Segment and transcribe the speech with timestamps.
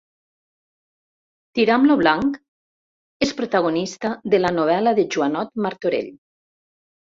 [1.59, 2.39] Tiramt lo Blanc
[3.27, 6.13] és protagonista de la novel·la de Joanot Martorell